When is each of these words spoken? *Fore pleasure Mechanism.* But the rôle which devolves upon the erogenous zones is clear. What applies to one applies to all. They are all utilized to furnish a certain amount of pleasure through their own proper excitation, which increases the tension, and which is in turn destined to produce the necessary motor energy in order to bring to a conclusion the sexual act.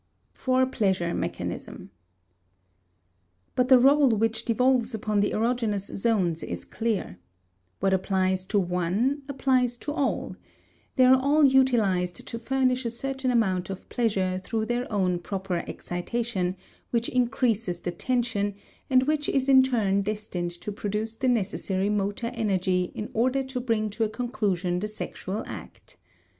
*Fore 0.33 0.65
pleasure 0.65 1.13
Mechanism.* 1.13 1.91
But 3.55 3.67
the 3.69 3.77
rôle 3.77 4.17
which 4.17 4.45
devolves 4.45 4.95
upon 4.95 5.19
the 5.19 5.29
erogenous 5.29 5.95
zones 5.95 6.41
is 6.41 6.65
clear. 6.65 7.19
What 7.81 7.93
applies 7.93 8.47
to 8.47 8.57
one 8.59 9.21
applies 9.29 9.77
to 9.77 9.91
all. 9.91 10.35
They 10.95 11.05
are 11.05 11.21
all 11.21 11.45
utilized 11.45 12.25
to 12.25 12.39
furnish 12.39 12.83
a 12.83 12.89
certain 12.89 13.29
amount 13.29 13.69
of 13.69 13.87
pleasure 13.89 14.41
through 14.43 14.65
their 14.65 14.91
own 14.91 15.19
proper 15.19 15.57
excitation, 15.57 16.55
which 16.89 17.07
increases 17.07 17.79
the 17.81 17.91
tension, 17.91 18.55
and 18.89 19.03
which 19.03 19.29
is 19.29 19.47
in 19.47 19.61
turn 19.61 20.01
destined 20.01 20.49
to 20.61 20.71
produce 20.71 21.15
the 21.15 21.27
necessary 21.29 21.89
motor 21.89 22.31
energy 22.33 22.91
in 22.95 23.11
order 23.13 23.43
to 23.43 23.59
bring 23.59 23.91
to 23.91 24.03
a 24.03 24.09
conclusion 24.09 24.79
the 24.79 24.87
sexual 24.87 25.43
act. 25.45 25.97